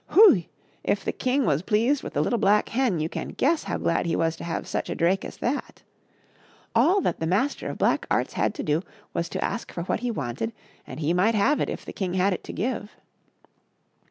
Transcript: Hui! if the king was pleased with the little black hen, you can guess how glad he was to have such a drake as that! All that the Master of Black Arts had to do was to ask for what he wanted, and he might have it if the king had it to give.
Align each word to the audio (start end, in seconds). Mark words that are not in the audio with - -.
Hui! 0.07 0.45
if 0.83 1.05
the 1.05 1.11
king 1.11 1.45
was 1.45 1.61
pleased 1.61 2.01
with 2.01 2.13
the 2.13 2.21
little 2.23 2.39
black 2.39 2.69
hen, 2.69 2.99
you 2.99 3.07
can 3.07 3.27
guess 3.33 3.65
how 3.65 3.77
glad 3.77 4.07
he 4.07 4.15
was 4.15 4.35
to 4.37 4.43
have 4.43 4.67
such 4.67 4.89
a 4.89 4.95
drake 4.95 5.23
as 5.23 5.37
that! 5.37 5.83
All 6.73 7.01
that 7.01 7.19
the 7.19 7.27
Master 7.27 7.69
of 7.69 7.77
Black 7.77 8.07
Arts 8.09 8.33
had 8.33 8.55
to 8.55 8.63
do 8.63 8.81
was 9.13 9.29
to 9.29 9.45
ask 9.45 9.71
for 9.71 9.83
what 9.83 9.99
he 9.99 10.09
wanted, 10.09 10.53
and 10.87 11.01
he 11.01 11.13
might 11.13 11.35
have 11.35 11.59
it 11.61 11.69
if 11.69 11.85
the 11.85 11.93
king 11.93 12.15
had 12.15 12.33
it 12.33 12.43
to 12.45 12.51
give. 12.51 12.89